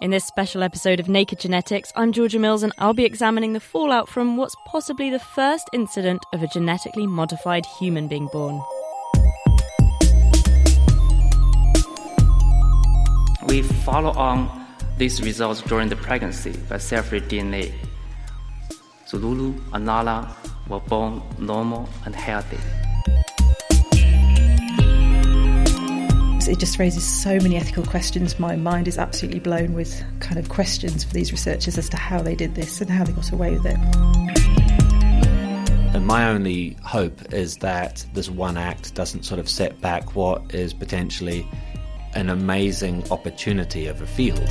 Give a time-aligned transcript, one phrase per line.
[0.00, 3.58] In this special episode of Naked Genetics, I'm Georgia Mills and I'll be examining the
[3.58, 8.62] fallout from what's possibly the first incident of a genetically modified human being born.
[13.48, 17.72] We follow on these results during the pregnancy by cell-free DNA.
[19.08, 20.32] Zululu and Nana
[20.68, 22.58] were born normal and healthy.
[26.48, 28.38] It just raises so many ethical questions.
[28.38, 32.22] My mind is absolutely blown with kind of questions for these researchers as to how
[32.22, 33.76] they did this and how they got away with it.
[35.94, 40.54] And my only hope is that this one act doesn't sort of set back what
[40.54, 41.46] is potentially
[42.14, 44.48] an amazing opportunity of a field.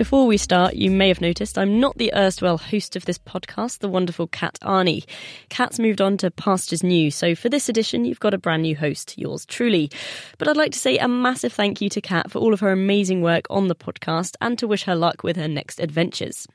[0.00, 3.80] Before we start, you may have noticed I'm not the erstwhile host of this podcast,
[3.80, 5.04] the wonderful Kat Arney.
[5.50, 8.74] Kat's moved on to Pastures New, so for this edition, you've got a brand new
[8.74, 9.90] host, yours truly.
[10.38, 12.72] But I'd like to say a massive thank you to Kat for all of her
[12.72, 16.46] amazing work on the podcast and to wish her luck with her next adventures.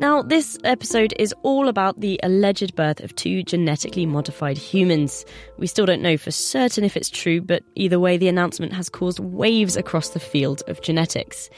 [0.00, 5.26] Now, this episode is all about the alleged birth of two genetically modified humans.
[5.58, 8.88] We still don't know for certain if it's true, but either way, the announcement has
[8.88, 11.50] caused waves across the field of genetics.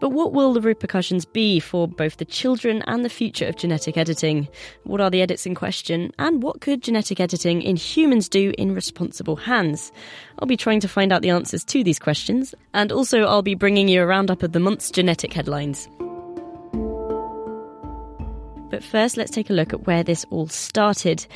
[0.00, 3.98] But what will the repercussions be for both the children and the future of genetic
[3.98, 4.48] editing?
[4.84, 6.10] What are the edits in question?
[6.18, 9.92] And what could genetic editing in humans do in responsible hands?
[10.38, 13.54] I'll be trying to find out the answers to these questions, and also I'll be
[13.54, 15.86] bringing you a roundup of the month's genetic headlines.
[18.74, 21.28] But first, let's take a look at where this all started.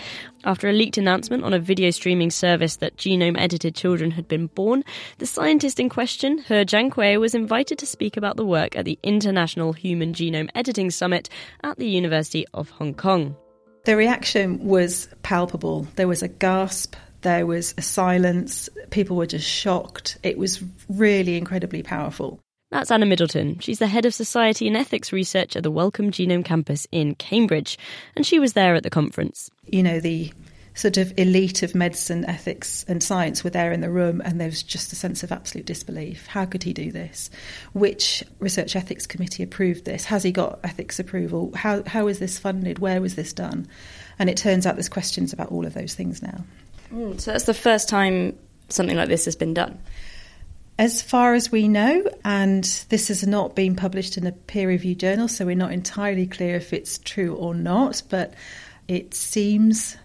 [0.43, 4.49] After a leaked announcement on a video streaming service that genome edited children had been
[4.49, 4.83] born,
[5.19, 8.99] the scientist in question, He Jiankui, was invited to speak about the work at the
[9.05, 11.29] International Human Genome Editing Summit
[11.63, 13.37] at the University of Hong Kong.
[13.85, 15.87] The reaction was palpable.
[15.95, 20.19] There was a gasp, there was a silence, people were just shocked.
[20.25, 22.41] It was really incredibly powerful.
[22.71, 23.59] That's Anna Middleton.
[23.61, 27.79] She's the head of society and ethics research at the Wellcome Genome Campus in Cambridge,
[28.15, 29.51] and she was there at the conference.
[29.67, 30.33] You know, the
[30.75, 34.49] sort of elite of medicine, ethics, and science were there in the room, and there
[34.49, 36.27] was just a sense of absolute disbelief.
[36.27, 37.31] How could he do this?
[37.73, 40.05] Which research ethics committee approved this?
[40.05, 41.53] Has he got ethics approval?
[41.55, 42.79] How how is this funded?
[42.79, 43.67] Where was this done?
[44.19, 46.45] And it turns out there's questions about all of those things now.
[46.93, 49.79] Mm, so that's the first time something like this has been done.
[50.79, 55.01] As far as we know, and this has not been published in a peer reviewed
[55.01, 58.35] journal, so we're not entirely clear if it's true or not, but
[58.87, 59.97] it seems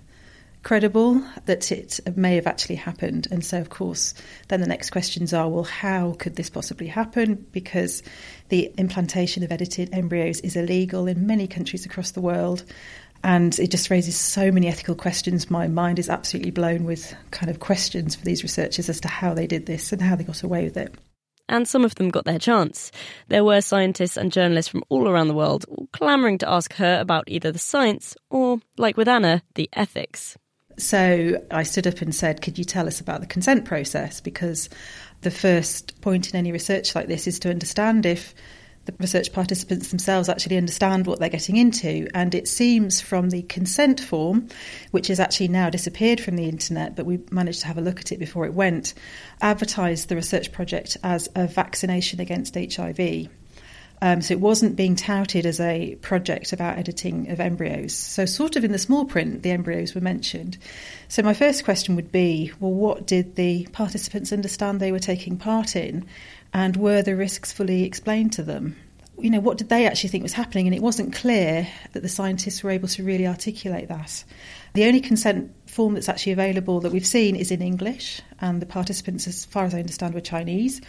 [0.64, 3.28] credible that it may have actually happened.
[3.30, 4.16] And so, of course,
[4.48, 7.46] then the next questions are well, how could this possibly happen?
[7.52, 8.02] Because
[8.50, 12.64] the implantation of edited embryos is illegal in many countries across the world
[13.24, 15.50] and it just raises so many ethical questions.
[15.50, 19.34] My mind is absolutely blown with kind of questions for these researchers as to how
[19.34, 20.94] they did this and how they got away with it.
[21.50, 22.92] And some of them got their chance.
[23.28, 27.26] There were scientists and journalists from all around the world clamouring to ask her about
[27.28, 30.38] either the science or, like with Anna, the ethics.
[30.78, 34.22] So I stood up and said, Could you tell us about the consent process?
[34.22, 34.70] Because
[35.22, 38.34] the first point in any research like this is to understand if
[38.86, 42.08] the research participants themselves actually understand what they're getting into.
[42.14, 44.50] And it seems from the consent form,
[44.92, 48.00] which has actually now disappeared from the internet, but we managed to have a look
[48.00, 48.94] at it before it went,
[49.42, 53.30] advertised the research project as a vaccination against HIV.
[54.02, 57.94] Um, so it wasn't being touted as a project about editing of embryos.
[57.94, 60.58] So, sort of in the small print, the embryos were mentioned.
[61.08, 65.38] So, my first question would be well, what did the participants understand they were taking
[65.38, 66.06] part in?
[66.54, 68.76] And were the risks fully explained to them?
[69.20, 70.66] You know, what did they actually think was happening?
[70.68, 74.24] And it wasn't clear that the scientists were able to really articulate that.
[74.74, 78.66] The only consent form that's actually available that we've seen is in English, and the
[78.66, 80.82] participants, as far as I understand, were Chinese.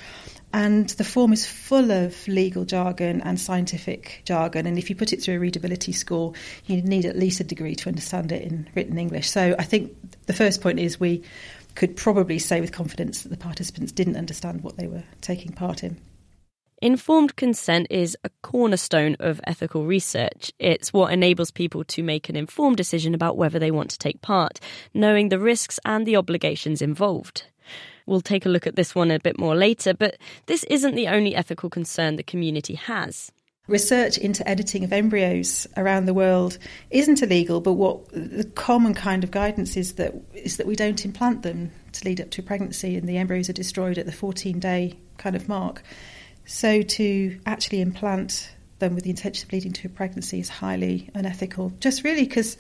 [0.55, 4.67] And the form is full of legal jargon and scientific jargon.
[4.67, 6.33] And if you put it through a readability score,
[6.67, 9.29] you need at least a degree to understand it in written English.
[9.29, 9.97] So I think
[10.27, 11.25] the first point is we
[11.75, 15.83] could probably say with confidence that the participants didn't understand what they were taking part
[15.83, 16.01] in.
[16.83, 20.53] Informed consent is a cornerstone of ethical research.
[20.59, 24.21] It's what enables people to make an informed decision about whether they want to take
[24.21, 24.61] part,
[24.93, 27.45] knowing the risks and the obligations involved.
[28.07, 31.09] We'll take a look at this one a bit more later, but this isn't the
[31.09, 33.33] only ethical concern the community has.
[33.67, 36.59] Research into editing of embryos around the world
[36.91, 41.03] isn't illegal, but what the common kind of guidance is that is that we don't
[41.05, 44.59] implant them to lead up to pregnancy, and the embryos are destroyed at the 14
[44.59, 45.83] day kind of mark.
[46.45, 48.51] So to actually implant
[48.81, 52.59] them with the intention of leading to a pregnancy is highly unethical, just really because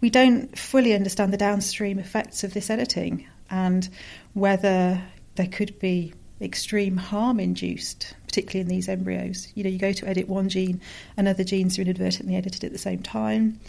[0.00, 3.88] we don't fully understand the downstream effects of this editing and
[4.34, 5.00] whether
[5.36, 6.12] there could be
[6.42, 9.48] extreme harm induced, particularly in these embryos.
[9.54, 10.80] You know, you go to edit one gene,
[11.16, 13.60] and other genes are inadvertently edited at the same time,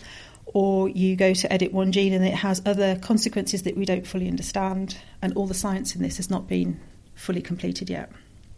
[0.48, 4.08] or you go to edit one gene and it has other consequences that we don't
[4.08, 6.80] fully understand, and all the science in this has not been
[7.16, 8.12] fully completed yet.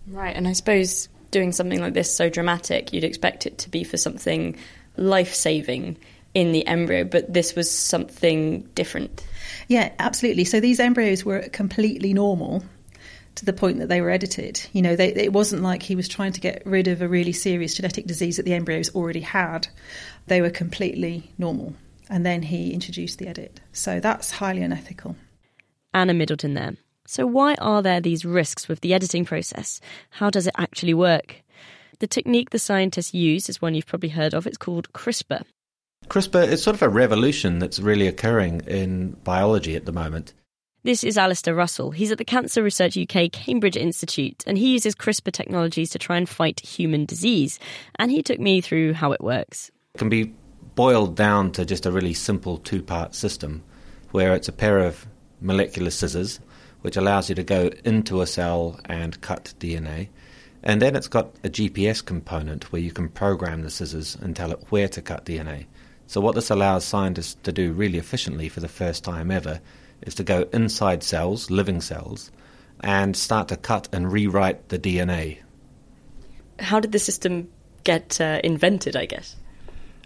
[0.07, 3.83] Right, and I suppose doing something like this so dramatic, you'd expect it to be
[3.83, 4.56] for something
[4.97, 5.97] life saving
[6.33, 9.25] in the embryo, but this was something different.
[9.67, 10.44] Yeah, absolutely.
[10.44, 12.63] So these embryos were completely normal
[13.36, 14.66] to the point that they were edited.
[14.74, 17.34] You know, they, it wasn't like he was trying to get rid of a really
[17.34, 19.68] serious genetic disease that the embryos already had.
[20.28, 21.76] They were completely normal.
[22.10, 23.60] And then he introduced the edit.
[23.74, 25.16] So that's highly unethical.
[25.94, 26.76] Anna Middleton there.
[27.08, 29.80] So, why are there these risks with the editing process?
[30.10, 31.44] How does it actually work?
[32.00, 34.48] The technique the scientists use is one you've probably heard of.
[34.48, 35.44] It's called CRISPR.
[36.08, 40.34] CRISPR is sort of a revolution that's really occurring in biology at the moment.
[40.86, 41.90] This is Alistair Russell.
[41.90, 46.16] He's at the Cancer Research UK Cambridge Institute and he uses CRISPR technologies to try
[46.16, 47.58] and fight human disease.
[47.96, 49.72] And he took me through how it works.
[49.96, 50.32] It can be
[50.76, 53.64] boiled down to just a really simple two part system
[54.12, 55.08] where it's a pair of
[55.42, 56.40] molecular scissors
[56.82, 60.10] which allows you to go into a cell and cut DNA.
[60.62, 64.52] And then it's got a GPS component where you can program the scissors and tell
[64.52, 65.66] it where to cut DNA.
[66.06, 69.60] So, what this allows scientists to do really efficiently for the first time ever
[70.01, 72.31] is to go inside cells, living cells,
[72.81, 75.39] and start to cut and rewrite the DNA.
[76.59, 77.50] How did the system
[77.83, 79.36] get uh, invented, I guess?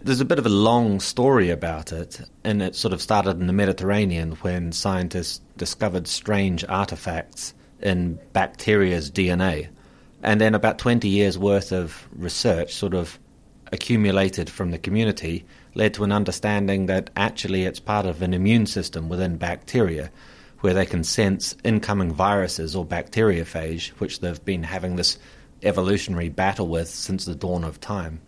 [0.02, 3.46] There's a bit of a long story about it, and it sort of started in
[3.46, 7.52] the Mediterranean when scientists discovered strange artifacts
[7.82, 9.68] in bacteria's DNA.
[10.22, 13.18] And then about 20 years worth of research sort of
[13.72, 15.44] accumulated from the community
[15.74, 20.10] led to an understanding that actually it's part of an immune system within bacteria
[20.60, 25.18] where they can sense incoming viruses or bacteriophage, which they've been having this
[25.62, 28.20] evolutionary battle with since the dawn of time.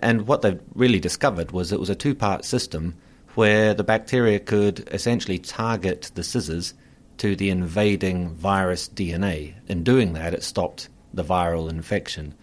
[0.00, 2.94] And what they really discovered was it was a two part system
[3.34, 6.74] where the bacteria could essentially target the scissors
[7.18, 9.54] to the invading virus DNA.
[9.66, 12.34] In doing that, it stopped the viral infection.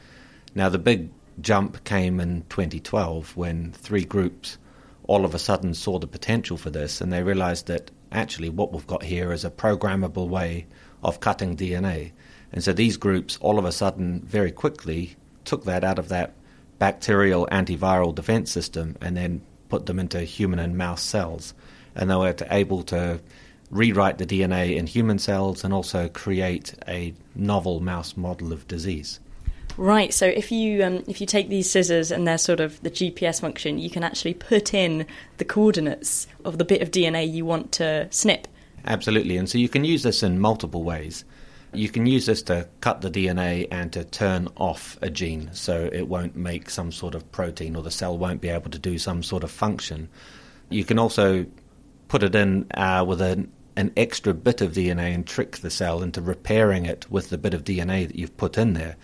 [0.53, 1.09] Now, the big
[1.41, 4.57] jump came in 2012 when three groups
[5.07, 8.71] all of a sudden saw the potential for this and they realized that actually what
[8.71, 10.65] we've got here is a programmable way
[11.03, 12.11] of cutting DNA.
[12.51, 16.33] And so these groups all of a sudden very quickly took that out of that
[16.79, 21.53] bacterial antiviral defense system and then put them into human and mouse cells.
[21.95, 23.19] And they were able to
[23.69, 29.19] rewrite the DNA in human cells and also create a novel mouse model of disease.
[29.77, 30.13] Right.
[30.13, 33.41] So if you um, if you take these scissors and they're sort of the GPS
[33.41, 35.05] function, you can actually put in
[35.37, 38.47] the coordinates of the bit of DNA you want to snip.
[38.85, 39.37] Absolutely.
[39.37, 41.25] And so you can use this in multiple ways.
[41.73, 45.89] You can use this to cut the DNA and to turn off a gene so
[45.91, 48.97] it won't make some sort of protein or the cell won't be able to do
[48.97, 50.07] some sort of function.
[50.69, 51.45] You can also
[52.07, 56.01] put it in uh, with an, an extra bit of DNA and trick the cell
[56.01, 58.95] into repairing it with the bit of DNA that you've put in there.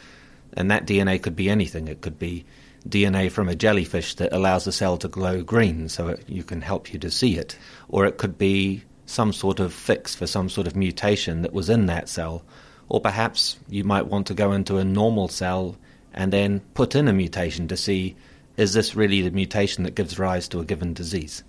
[0.53, 1.87] And that DNA could be anything.
[1.87, 2.45] It could be
[2.87, 6.61] DNA from a jellyfish that allows the cell to glow green so it, you can
[6.61, 7.57] help you to see it.
[7.89, 11.69] Or it could be some sort of fix for some sort of mutation that was
[11.69, 12.43] in that cell.
[12.89, 15.77] Or perhaps you might want to go into a normal cell
[16.13, 18.15] and then put in a mutation to see
[18.57, 21.43] is this really the mutation that gives rise to a given disease?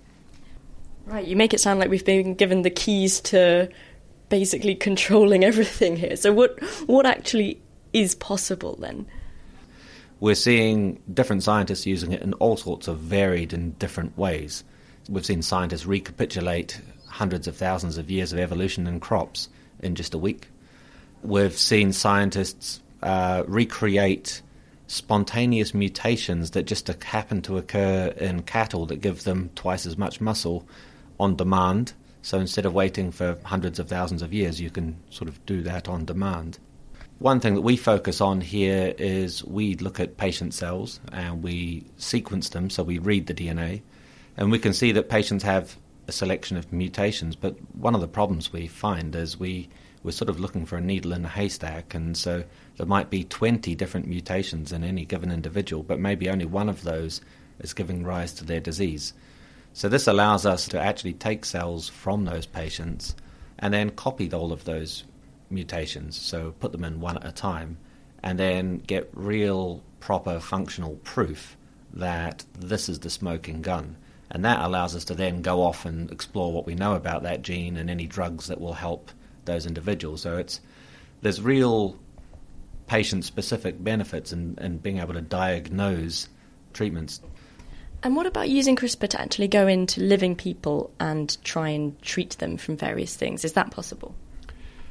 [1.05, 3.69] Right, you make it sound like we've been given the keys to
[4.29, 6.15] basically controlling everything here.
[6.15, 7.61] So what what actually
[7.93, 9.05] is possible then?
[10.19, 14.63] We're seeing different scientists using it in all sorts of varied and different ways.
[15.09, 19.49] We've seen scientists recapitulate hundreds of thousands of years of evolution in crops
[19.81, 20.47] in just a week.
[21.21, 24.41] We've seen scientists uh, recreate
[24.87, 30.21] spontaneous mutations that just happen to occur in cattle that give them twice as much
[30.21, 30.65] muscle
[31.19, 31.93] on demand.
[32.21, 35.61] So instead of waiting for hundreds of thousands of years, you can sort of do
[35.63, 36.59] that on demand.
[37.19, 41.85] One thing that we focus on here is we look at patient cells and we
[41.97, 43.81] sequence them, so we read the DNA,
[44.35, 45.77] and we can see that patients have
[46.07, 47.35] a selection of mutations.
[47.35, 49.69] But one of the problems we find is we
[50.03, 52.43] we're sort of looking for a needle in a haystack, and so
[52.75, 56.83] there might be 20 different mutations in any given individual, but maybe only one of
[56.83, 57.21] those
[57.59, 59.13] is giving rise to their disease.
[59.71, 63.15] So this allows us to actually take cells from those patients
[63.59, 65.05] and then copy all of those
[65.53, 67.77] mutations, so put them in one at a time,
[68.21, 71.57] and then get real, proper, functional proof
[71.93, 73.95] that this is the smoking gun.
[74.31, 77.43] And that allows us to then go off and explore what we know about that
[77.43, 79.11] gene and any drugs that will help
[79.45, 80.21] those individuals.
[80.21, 80.59] So it's
[81.21, 81.99] there's real
[82.87, 86.29] patient specific benefits in, in being able to diagnose
[86.73, 87.21] treatments.
[88.01, 92.31] And what about using CRISPR to actually go into living people and try and treat
[92.39, 93.45] them from various things?
[93.45, 94.13] Is that possible?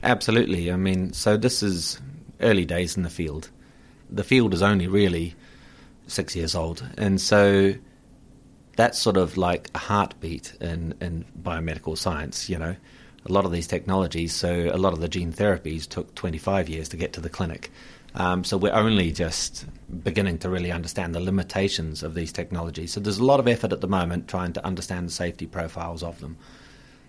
[0.02, 0.73] Absolutely.
[0.73, 2.00] I mean, so this is
[2.40, 3.50] early days in the field.
[4.11, 5.35] The field is only really
[6.06, 7.75] six years old, and so
[8.76, 12.75] that's sort of like a heartbeat in, in biomedical science, you know.
[13.25, 16.88] A lot of these technologies, so a lot of the gene therapies took 25 years
[16.88, 17.71] to get to the clinic.
[18.14, 19.64] Um, so we're only just
[20.02, 22.92] beginning to really understand the limitations of these technologies.
[22.92, 26.02] So there's a lot of effort at the moment trying to understand the safety profiles
[26.02, 26.37] of them.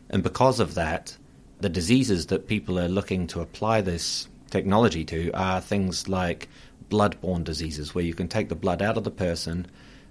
[0.10, 1.18] And because of that,
[1.64, 6.50] the diseases that people are looking to apply this technology to are things like
[6.90, 9.66] blood-borne diseases, where you can take the blood out of the person,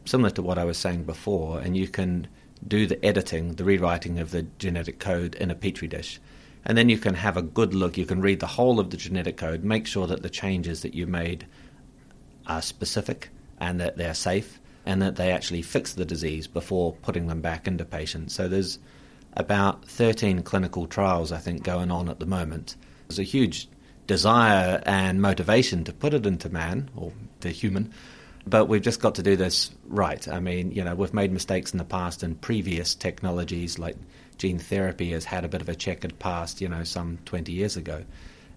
[0.07, 2.27] similar to what I was saying before, and you can
[2.67, 6.19] do the editing, the rewriting of the genetic code in a petri dish.
[6.65, 8.97] And then you can have a good look, you can read the whole of the
[8.97, 11.47] genetic code, make sure that the changes that you made
[12.47, 13.29] are specific
[13.61, 17.69] and that they're safe and that they actually fix the disease before putting them back
[17.69, 18.35] into patients.
[18.35, 18.79] So there's
[19.35, 22.77] about 13 clinical trials, I think, going on at the moment.
[23.09, 23.69] There's a huge
[24.07, 27.93] desire and motivation to put it into man or the human,
[28.47, 30.27] but we've just got to do this right.
[30.29, 33.97] I mean, you know, we've made mistakes in the past and previous technologies like
[34.39, 37.77] gene therapy has had a bit of a checkered past, you know, some 20 years
[37.77, 38.05] ago.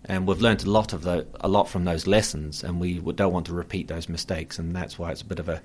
[0.06, 3.34] And we've learned a lot of the, a lot from those lessons, and we don't
[3.34, 5.64] want to repeat those mistakes, and that's why it's a bit of a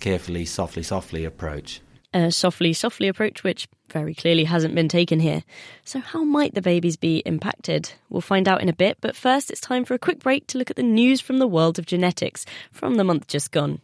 [0.00, 1.80] carefully, softly, softly approach
[2.12, 5.42] a softly, softly approach, which very clearly hasn't been taken here.
[5.84, 7.92] So, how might the babies be impacted?
[8.08, 10.58] We'll find out in a bit, but first it's time for a quick break to
[10.58, 13.80] look at the news from the world of genetics from the month just gone.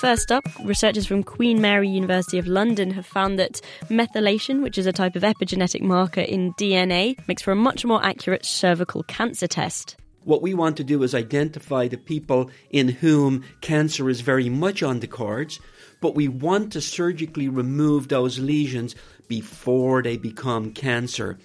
[0.00, 3.60] First up, researchers from Queen Mary University of London have found that
[3.90, 8.02] methylation, which is a type of epigenetic marker in DNA, makes for a much more
[8.02, 9.96] accurate cervical cancer test.
[10.24, 14.82] What we want to do is identify the people in whom cancer is very much
[14.82, 15.60] on the cards,
[16.00, 18.94] but we want to surgically remove those lesions
[19.28, 21.38] before they become cancer.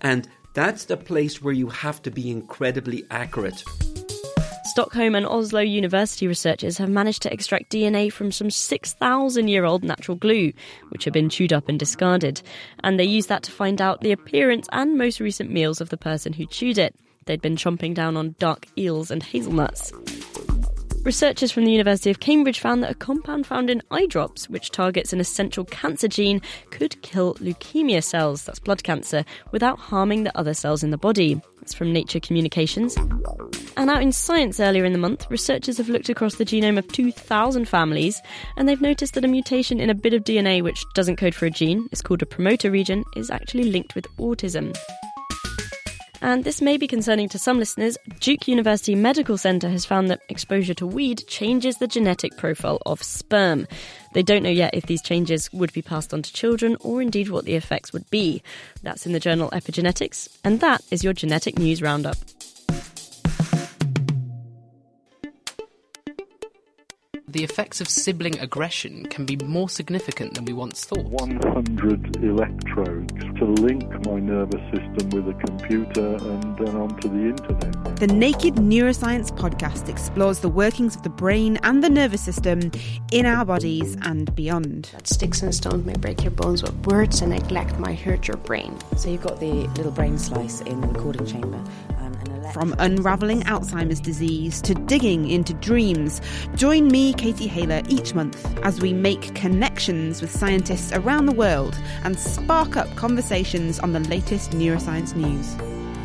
[0.00, 3.64] And that's the place where you have to be incredibly accurate.
[4.64, 9.84] Stockholm and Oslo University researchers have managed to extract DNA from some 6,000 year old
[9.84, 10.52] natural glue,
[10.88, 12.40] which had been chewed up and discarded.
[12.82, 15.98] And they used that to find out the appearance and most recent meals of the
[15.98, 16.94] person who chewed it.
[17.26, 19.92] They'd been chomping down on dark eels and hazelnuts.
[21.04, 24.70] Researchers from the University of Cambridge found that a compound found in eye drops, which
[24.70, 26.40] targets an essential cancer gene,
[26.70, 31.40] could kill leukemia cells, that's blood cancer, without harming the other cells in the body.
[31.58, 32.96] That's from Nature Communications.
[33.76, 36.86] And out in Science earlier in the month, researchers have looked across the genome of
[36.86, 38.20] 2,000 families,
[38.56, 41.46] and they've noticed that a mutation in a bit of DNA which doesn't code for
[41.46, 44.72] a gene, it's called a promoter region, is actually linked with autism.
[46.22, 47.98] And this may be concerning to some listeners.
[48.20, 53.02] Duke University Medical Center has found that exposure to weed changes the genetic profile of
[53.02, 53.66] sperm.
[54.12, 57.28] They don't know yet if these changes would be passed on to children or indeed
[57.28, 58.40] what the effects would be.
[58.84, 62.16] That's in the journal Epigenetics, and that is your genetic news roundup.
[67.32, 71.04] The effects of sibling aggression can be more significant than we once thought.
[71.06, 77.96] 100 electrodes to link my nervous system with a computer and then onto the internet.
[77.96, 82.70] The Naked Neuroscience podcast explores the workings of the brain and the nervous system
[83.10, 84.90] in our bodies and beyond.
[84.92, 88.36] That sticks and stones may break your bones, but words and neglect might hurt your
[88.36, 88.76] brain.
[88.96, 91.62] So you've got the little brain slice in the recording chamber
[92.52, 96.20] from unravelling Alzheimer's disease to digging into dreams,
[96.54, 101.78] join me, Katie Haylor, each month as we make connections with scientists around the world
[102.04, 105.56] and spark up conversations on the latest neuroscience news.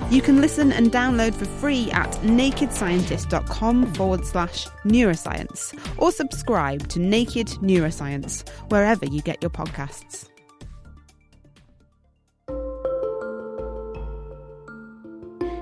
[0.10, 7.00] You can listen and download for free at nakedscientist.com forward slash neuroscience or subscribe to
[7.00, 10.30] Naked Neuroscience wherever you get your podcasts.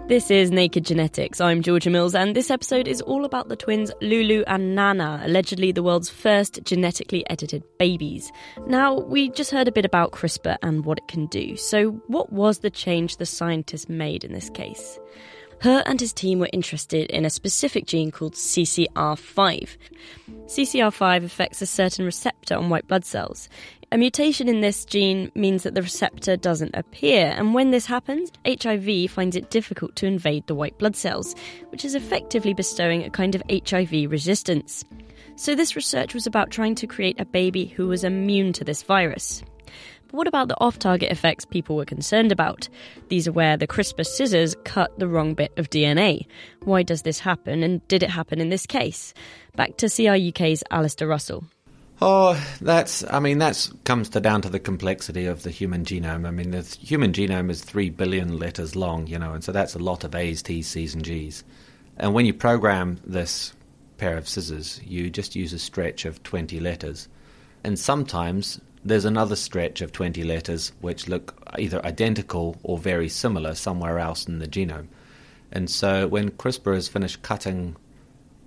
[0.08, 1.42] This is Naked Genetics.
[1.42, 5.72] I'm Georgia Mills, and this episode is all about the twins Lulu and Nana, allegedly
[5.72, 8.32] the world's first genetically edited babies.
[8.68, 11.58] Now, we just heard a bit about CRISPR and what it can do.
[11.58, 15.00] So, what was the change the scientists made in this case?
[15.64, 19.78] He and his team were interested in a specific gene called CCR5.
[20.46, 23.50] CCR5 affects a certain receptor on white blood cells.
[23.92, 28.32] A mutation in this gene means that the receptor doesn't appear, and when this happens,
[28.46, 31.36] HIV finds it difficult to invade the white blood cells,
[31.70, 34.84] which is effectively bestowing a kind of HIV resistance.
[35.36, 38.82] So, this research was about trying to create a baby who was immune to this
[38.82, 39.44] virus.
[40.08, 42.68] But what about the off target effects people were concerned about?
[43.10, 46.26] These are where the CRISPR scissors cut the wrong bit of DNA.
[46.64, 49.14] Why does this happen, and did it happen in this case?
[49.56, 51.44] Back to CRUK's Alistair Russell.
[52.02, 56.28] Oh, that's, I mean, that comes to down to the complexity of the human genome.
[56.28, 59.76] I mean, the human genome is three billion letters long, you know, and so that's
[59.76, 61.46] a lot of A's, T's, C's, and G's.
[61.96, 63.54] And when you program this
[63.98, 67.08] pair of scissors, you just use a stretch of 20 letters.
[67.64, 73.56] And sometimes there's another stretch of 20 letters which look either identical or very similar
[73.56, 74.88] somewhere else in the genome.
[75.52, 77.78] And so when CRISPR has finished cutting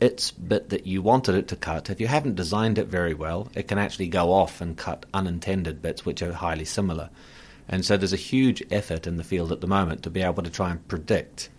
[0.01, 3.49] its bit that you wanted it to cut, if you haven't designed it very well,
[3.55, 7.11] it can actually go off and cut unintended bits which are highly similar.
[7.69, 10.43] And so there's a huge effort in the field at the moment to be able
[10.43, 11.51] to try and predict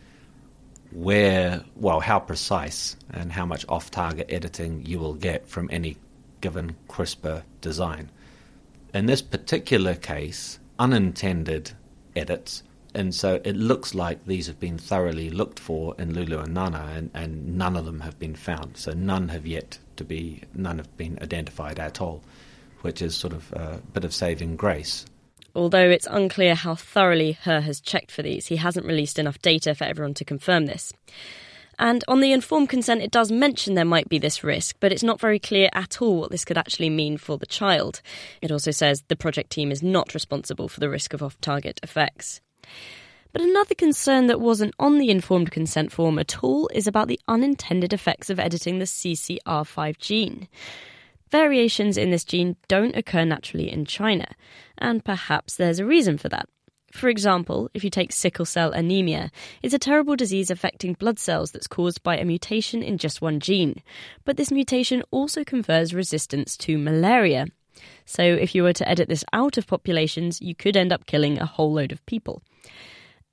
[0.91, 5.97] where, well, how precise and how much off target editing you will get from any
[6.41, 8.09] given CRISPR design.
[8.93, 11.71] In this particular case, unintended
[12.15, 16.53] edits and so it looks like these have been thoroughly looked for in Lulu and
[16.53, 18.77] Nana, and, and none of them have been found.
[18.77, 22.23] So none have yet to be, none have been identified at all,
[22.81, 25.05] which is sort of a bit of saving grace.
[25.55, 29.75] Although it's unclear how thoroughly He has checked for these, he hasn't released enough data
[29.75, 30.93] for everyone to confirm this.
[31.79, 35.03] And on the informed consent, it does mention there might be this risk, but it's
[35.03, 38.01] not very clear at all what this could actually mean for the child.
[38.41, 41.79] It also says the project team is not responsible for the risk of off target
[41.81, 42.41] effects.
[43.31, 47.19] But another concern that wasn't on the informed consent form at all is about the
[47.27, 50.47] unintended effects of editing the CCR5 gene.
[51.29, 54.25] Variations in this gene don't occur naturally in China,
[54.79, 56.49] and perhaps there's a reason for that.
[56.91, 61.51] For example, if you take sickle cell anemia, it's a terrible disease affecting blood cells
[61.51, 63.83] that's caused by a mutation in just one gene.
[64.25, 67.45] But this mutation also confers resistance to malaria.
[68.09, 71.37] So if you were to edit this out of populations, you could end up killing
[71.37, 72.41] a whole load of people.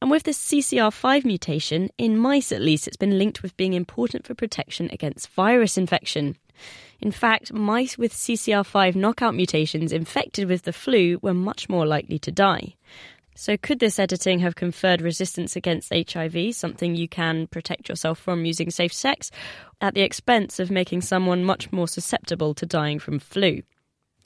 [0.02, 4.26] And with this CCR5 mutation, in mice at least, it's been linked with being important
[4.26, 6.36] for protection against virus infection.
[7.00, 12.18] In fact, mice with CCR5 knockout mutations infected with the flu were much more likely
[12.18, 12.74] to die.
[13.34, 18.44] So, could this editing have conferred resistance against HIV, something you can protect yourself from
[18.44, 19.30] using safe sex,
[19.80, 23.62] at the expense of making someone much more susceptible to dying from flu?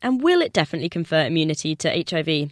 [0.03, 2.51] And will it definitely confer immunity to HIV?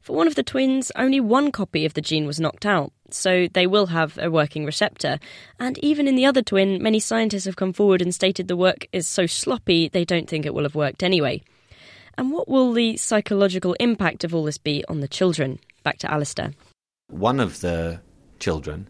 [0.00, 3.48] For one of the twins, only one copy of the gene was knocked out, so
[3.52, 5.18] they will have a working receptor.
[5.58, 8.86] And even in the other twin, many scientists have come forward and stated the work
[8.92, 11.42] is so sloppy they don't think it will have worked anyway.
[12.16, 15.58] And what will the psychological impact of all this be on the children?
[15.82, 16.52] Back to Alistair.
[17.08, 18.00] One of the
[18.38, 18.88] children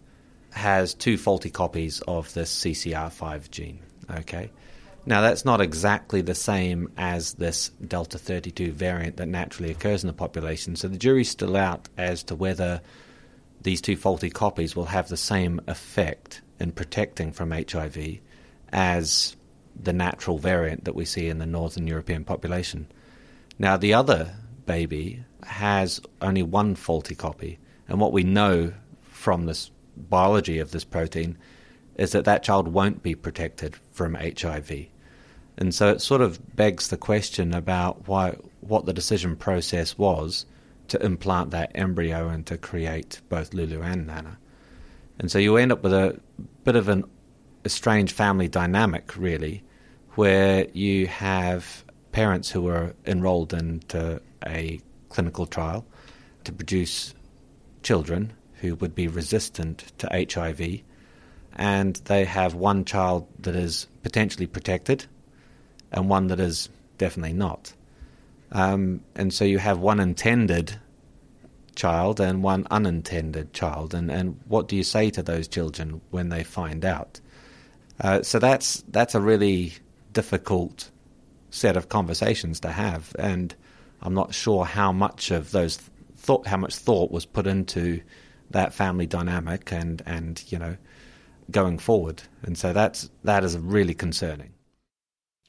[0.50, 4.50] has two faulty copies of the CCR5 gene, okay?
[5.08, 10.08] Now, that's not exactly the same as this Delta 32 variant that naturally occurs in
[10.08, 12.80] the population, so the jury's still out as to whether
[13.62, 18.18] these two faulty copies will have the same effect in protecting from HIV
[18.72, 19.36] as
[19.80, 22.88] the natural variant that we see in the Northern European population.
[23.60, 24.34] Now, the other
[24.66, 30.84] baby has only one faulty copy, and what we know from this biology of this
[30.84, 31.38] protein
[31.94, 34.88] is that that child won't be protected from HIV.
[35.58, 40.44] And so it sort of begs the question about why what the decision process was
[40.88, 44.38] to implant that embryo and to create both Lulu and Nana.
[45.18, 46.20] And so you end up with a
[46.64, 47.04] bit of an,
[47.64, 49.62] a strange family dynamic, really,
[50.14, 55.86] where you have parents who are enrolled into a clinical trial
[56.44, 57.14] to produce
[57.82, 60.80] children who would be resistant to HIV,
[61.54, 65.06] and they have one child that is potentially protected
[65.96, 67.72] and one that is definitely not.
[68.52, 70.78] Um, and so you have one intended
[71.74, 76.28] child and one unintended child, and, and what do you say to those children when
[76.28, 77.20] they find out?
[78.00, 79.72] Uh, so that's that's a really
[80.12, 80.90] difficult
[81.50, 83.54] set of conversations to have, and
[84.00, 85.78] I'm not sure how much of those
[86.16, 88.00] thought, how much thought was put into
[88.50, 90.76] that family dynamic and, and you know,
[91.50, 92.22] going forward.
[92.42, 94.52] And so that's, that is really concerning.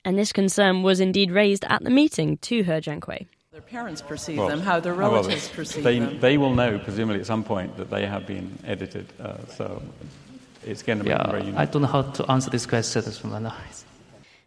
[0.08, 3.28] And this concern was indeed raised at the meeting to He Jiankui.
[3.52, 6.22] Their parents perceive Well, them, how their well, relatives perceive they, them.
[6.22, 9.06] They will know, presumably, at some point that they have been edited.
[9.20, 9.82] Uh, so
[10.64, 11.60] it's going to be Yeah, very unique.
[11.60, 13.84] I don't know how to answer this question from my eyes.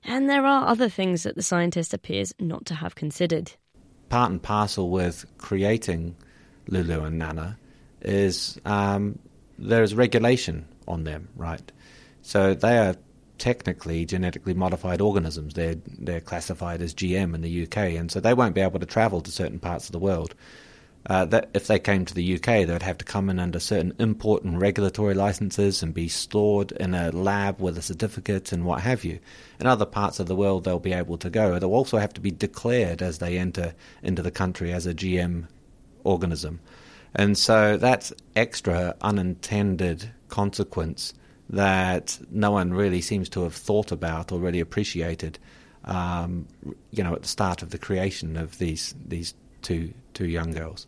[0.02, 3.52] And there are other things that the scientist appears not to have considered.
[4.08, 6.16] part and parcel with creating
[6.68, 7.58] Lulu and Nana
[8.00, 9.18] is um,
[9.58, 11.70] there's regulation on them, right?
[12.22, 12.96] So they are
[13.40, 15.54] technically genetically modified organisms.
[15.54, 18.86] They're they're classified as GM in the UK, and so they won't be able to
[18.86, 20.34] travel to certain parts of the world.
[21.06, 23.58] Uh, that if they came to the UK, they would have to come in under
[23.58, 28.66] certain import and regulatory licenses and be stored in a lab with a certificate and
[28.66, 29.18] what have you.
[29.58, 31.58] In other parts of the world, they'll be able to go.
[31.58, 33.72] They'll also have to be declared as they enter
[34.02, 35.46] into the country as a GM
[36.04, 36.60] organism.
[37.14, 41.14] And so that's extra unintended consequence
[41.50, 45.38] that no one really seems to have thought about or really appreciated,
[45.84, 46.46] um,
[46.90, 50.86] you know, at the start of the creation of these these two two young girls.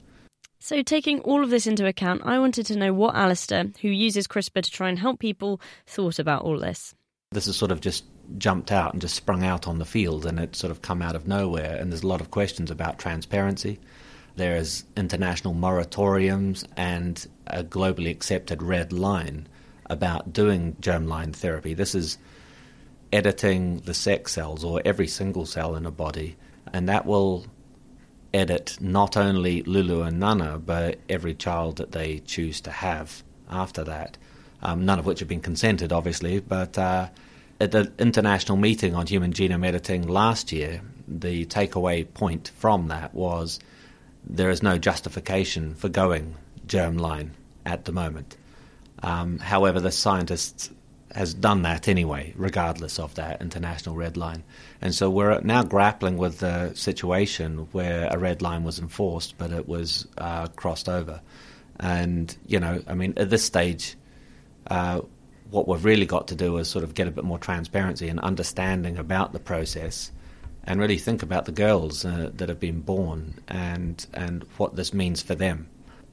[0.61, 4.29] So, taking all of this into account, I wanted to know what Alistair, who uses
[4.29, 6.94] CRISPR to try and help people, thought about all this.
[7.33, 8.05] This has sort of just
[8.38, 11.16] jumped out and just sprung out on the field, and it's sort of come out
[11.16, 11.77] of nowhere.
[11.77, 13.81] And there's a lot of questions about transparency.
[14.37, 19.48] There's international moratoriums and a globally accepted red line
[19.92, 21.74] about doing germline therapy.
[21.74, 22.18] This is
[23.12, 26.37] editing the sex cells or every single cell in a body,
[26.72, 27.46] and that will
[28.35, 33.85] edit not only Lulu and Nana, but every child that they choose to have after
[33.85, 34.16] that.
[34.62, 37.09] Um, none of which have been consented, obviously, but uh,
[37.61, 43.12] at the international meeting on human genome editing last year, the takeaway point from that
[43.12, 43.59] was
[44.24, 47.31] there is no justification for going germline
[47.66, 48.37] at the moment.
[49.02, 50.70] Um, however, the scientists
[51.14, 54.42] has done that anyway, regardless of that international red line.
[54.81, 59.52] And so we're now grappling with the situation where a red line was enforced, but
[59.52, 61.20] it was uh, crossed over.
[61.78, 63.96] And, you know, I mean, at this stage,
[64.68, 65.02] uh,
[65.50, 68.18] what we've really got to do is sort of get a bit more transparency and
[68.20, 70.11] understanding about the process
[70.64, 74.94] and really think about the girls uh, that have been born and, and what this
[74.94, 75.68] means for them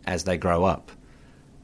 [0.05, 0.91] as they grow up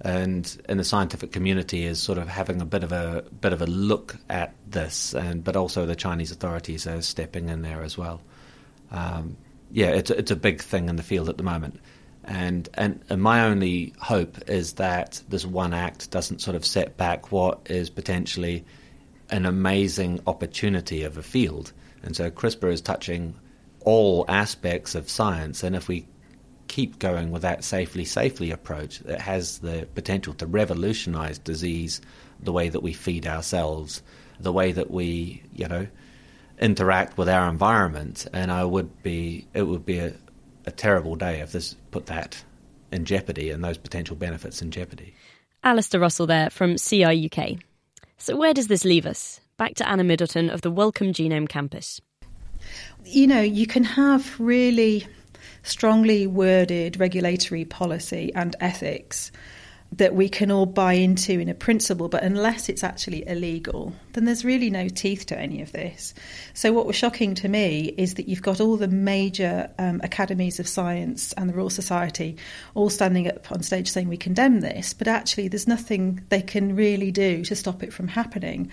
[0.01, 3.61] and in the scientific community is sort of having a bit of a bit of
[3.61, 7.97] a look at this, and but also the Chinese authorities are stepping in there as
[7.97, 8.21] well.
[8.91, 9.37] Um,
[9.71, 11.79] yeah, it's it's a big thing in the field at the moment,
[12.23, 16.97] and, and and my only hope is that this one act doesn't sort of set
[16.97, 18.65] back what is potentially
[19.29, 21.71] an amazing opportunity of a field,
[22.03, 23.35] and so CRISPR is touching
[23.81, 26.05] all aspects of science, and if we
[26.75, 32.01] keep going with that safely, safely approach that has the potential to revolutionize disease,
[32.41, 34.03] the way that we feed ourselves,
[34.41, 35.87] the way that we, you know,
[36.59, 38.27] interact with our environment.
[38.33, 40.13] And I would be, it would be a,
[40.65, 42.43] a terrible day if this put that
[42.91, 45.13] in jeopardy and those potential benefits in jeopardy.
[45.63, 47.61] Alistair Russell there from CRUK.
[48.17, 49.39] So, where does this leave us?
[49.55, 52.01] Back to Anna Middleton of the Wellcome Genome Campus.
[53.05, 55.07] You know, you can have really
[55.65, 59.31] strongly worded regulatory policy and ethics
[59.91, 64.25] that we can all buy into in a principle, but unless it's actually illegal, then
[64.25, 66.13] there's really no teeth to any of this.
[66.53, 70.59] So, what was shocking to me is that you've got all the major um, academies
[70.59, 72.35] of science and the Royal Society
[72.73, 76.75] all standing up on stage saying we condemn this, but actually, there's nothing they can
[76.75, 78.71] really do to stop it from happening.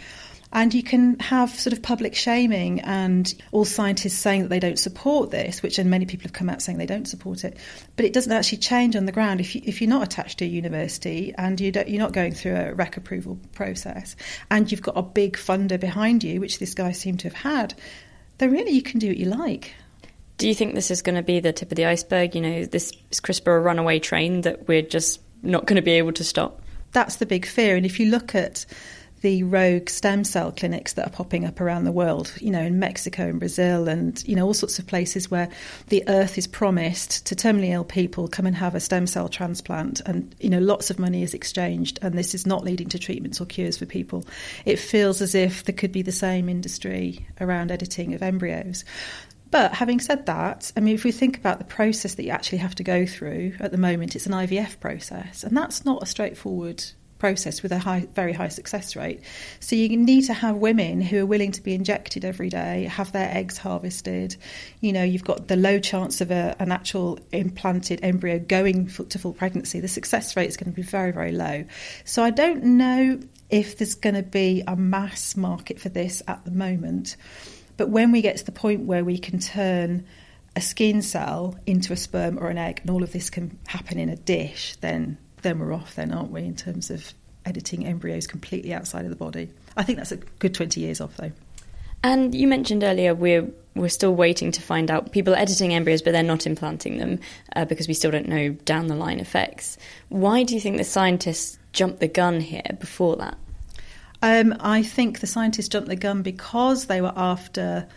[0.54, 4.78] And you can have sort of public shaming and all scientists saying that they don't
[4.78, 7.56] support this, which and many people have come out saying they don't support it.
[7.96, 10.44] But it doesn't actually change on the ground if you if you're not attached to
[10.44, 14.14] a university and you don't, you're not going through a REC approval process,
[14.50, 17.74] and you've got a big funder behind you, which this guy seemed to have had.
[18.38, 19.74] Then really you can do what you like.
[20.36, 22.34] Do you think this is going to be the tip of the iceberg?
[22.34, 25.92] You know, this is CRISPR a runaway train that we're just not going to be
[25.92, 26.60] able to stop?
[26.92, 27.76] That's the big fear.
[27.76, 28.66] And if you look at
[29.22, 32.78] the rogue stem cell clinics that are popping up around the world, you know, in
[32.78, 35.48] Mexico and Brazil and, you know, all sorts of places where
[35.88, 40.00] the earth is promised to terminally ill people come and have a stem cell transplant
[40.06, 43.40] and, you know, lots of money is exchanged and this is not leading to treatments
[43.40, 44.24] or cures for people.
[44.64, 48.84] It feels as if there could be the same industry around editing of embryos.
[49.52, 52.58] But having said that, I mean, if we think about the process that you actually
[52.58, 56.06] have to go through at the moment, it's an IVF process, and that's not a
[56.06, 56.82] straightforward
[57.22, 59.20] process with a high, very high success rate.
[59.60, 63.12] So you need to have women who are willing to be injected every day, have
[63.12, 64.34] their eggs harvested.
[64.80, 69.18] You know, you've got the low chance of a, an actual implanted embryo going to
[69.20, 69.78] full pregnancy.
[69.78, 71.64] The success rate is going to be very, very low.
[72.04, 76.44] So I don't know if there's going to be a mass market for this at
[76.44, 77.14] the moment.
[77.76, 80.06] But when we get to the point where we can turn
[80.56, 84.00] a skin cell into a sperm or an egg, and all of this can happen
[84.00, 87.12] in a dish, then then we're off, then aren't we, in terms of
[87.44, 89.50] editing embryos completely outside of the body?
[89.76, 91.32] I think that's a good 20 years off, though.
[92.04, 95.12] And you mentioned earlier we're we're still waiting to find out.
[95.12, 97.18] People are editing embryos, but they're not implanting them
[97.56, 99.78] uh, because we still don't know down the line effects.
[100.10, 103.38] Why do you think the scientists jumped the gun here before that?
[104.20, 107.88] Um, I think the scientists jumped the gun because they were after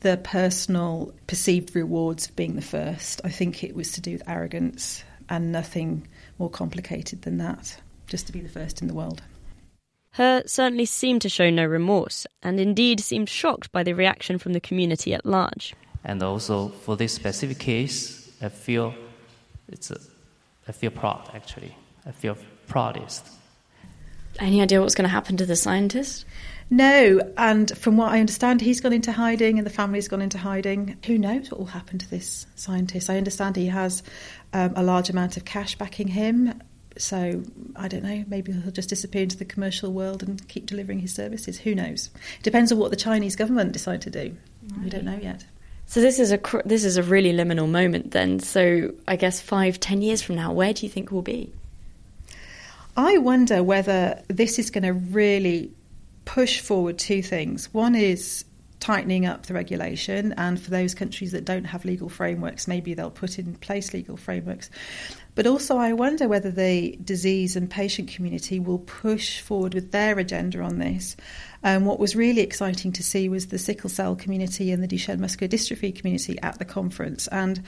[0.00, 3.20] the personal perceived rewards of being the first.
[3.24, 6.06] I think it was to do with arrogance and nothing
[6.38, 9.22] more complicated than that, just to be the first in the world.
[10.16, 14.54] He certainly seemed to show no remorse, and indeed seemed shocked by the reaction from
[14.54, 15.74] the community at large.
[16.04, 18.94] And also for this specific case, I feel
[19.68, 19.98] it's a,
[20.68, 21.76] I feel proud actually.
[22.06, 22.36] I feel
[22.66, 23.26] proudest.
[24.38, 26.24] Any idea what's going to happen to the scientist?
[26.68, 30.38] No, and from what I understand, he's gone into hiding and the family's gone into
[30.38, 30.96] hiding.
[31.06, 33.08] Who knows what will happen to this scientist?
[33.08, 34.02] I understand he has
[34.52, 36.60] um, a large amount of cash backing him.
[36.98, 37.42] So
[37.76, 38.24] I don't know.
[38.26, 41.58] Maybe he'll just disappear into the commercial world and keep delivering his services.
[41.58, 42.10] Who knows?
[42.40, 44.34] It depends on what the Chinese government decide to do.
[44.72, 44.84] Right.
[44.84, 45.44] We don't know yet.
[45.86, 48.40] So this is a this is a really liminal moment then.
[48.40, 51.52] So I guess five, ten years from now, where do you think we'll be?
[52.96, 55.70] I wonder whether this is going to really
[56.36, 57.72] push forward two things.
[57.72, 58.44] One is
[58.78, 63.10] tightening up the regulation, and for those countries that don't have legal frameworks, maybe they'll
[63.10, 64.68] put in place legal frameworks.
[65.34, 70.18] But also, I wonder whether the disease and patient community will push forward with their
[70.18, 71.16] agenda on this.
[71.64, 75.20] Um, what was really exciting to see was the sickle cell community and the Duchenne
[75.20, 77.28] muscular dystrophy community at the conference.
[77.28, 77.62] And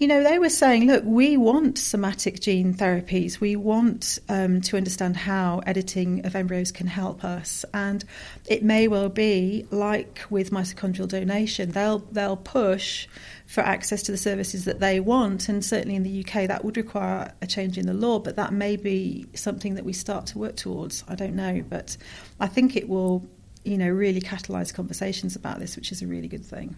[0.00, 3.38] you know, they were saying, look, we want somatic gene therapies.
[3.38, 7.66] We want um, to understand how editing of embryos can help us.
[7.74, 8.02] And
[8.46, 13.08] it may well be, like with mitochondrial donation, they'll, they'll push
[13.44, 15.50] for access to the services that they want.
[15.50, 18.54] And certainly in the UK, that would require a change in the law, but that
[18.54, 21.04] may be something that we start to work towards.
[21.08, 21.62] I don't know.
[21.68, 21.98] But
[22.40, 23.28] I think it will,
[23.64, 26.74] you know, really catalyse conversations about this, which is a really good thing.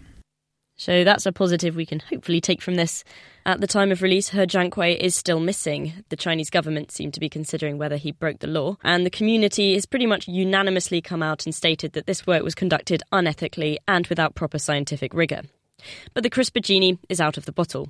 [0.75, 3.03] So that's a positive we can hopefully take from this.
[3.45, 6.03] At the time of release, He Jiankui is still missing.
[6.09, 9.73] The Chinese government seemed to be considering whether he broke the law, and the community
[9.75, 14.07] has pretty much unanimously come out and stated that this work was conducted unethically and
[14.07, 15.43] without proper scientific rigour.
[16.13, 17.89] But the CRISPR genie is out of the bottle.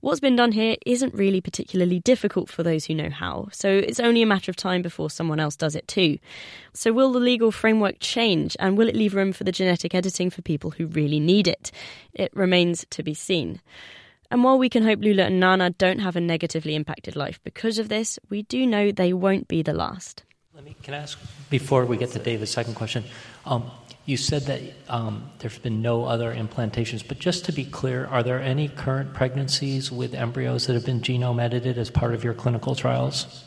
[0.00, 4.00] What's been done here isn't really particularly difficult for those who know how, so it's
[4.00, 6.18] only a matter of time before someone else does it too.
[6.72, 10.30] So, will the legal framework change and will it leave room for the genetic editing
[10.30, 11.70] for people who really need it?
[12.12, 13.60] It remains to be seen.
[14.30, 17.78] And while we can hope Lulu and Nana don't have a negatively impacted life because
[17.78, 20.24] of this, we do know they won't be the last.
[20.64, 21.18] Me, can I ask,
[21.50, 23.04] before we get to David's second question,
[23.44, 23.70] um,
[24.06, 28.22] you said that um, there's been no other implantations, but just to be clear, are
[28.22, 32.34] there any current pregnancies with embryos that have been genome edited as part of your
[32.34, 33.44] clinical trials?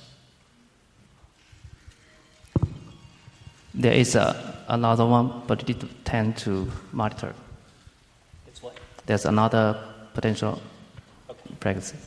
[3.75, 7.35] There is a, another one, but it tend to monitor.
[8.47, 8.79] It's what?
[9.05, 9.79] There's another
[10.15, 10.59] potential
[11.29, 11.53] okay.
[11.59, 11.97] pregnancy.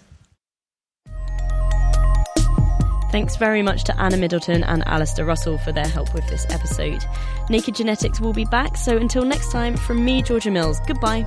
[3.11, 7.05] Thanks very much to Anna Middleton and Alistair Russell for their help with this episode.
[7.49, 11.27] Naked Genetics will be back, so until next time, from me, Georgia Mills, goodbye.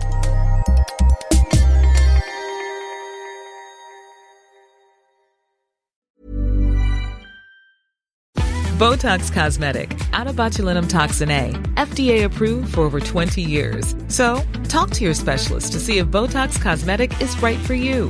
[8.78, 13.96] Botox Cosmetic, out of botulinum toxin A, FDA approved for over 20 years.
[14.08, 18.10] So, talk to your specialist to see if Botox Cosmetic is right for you.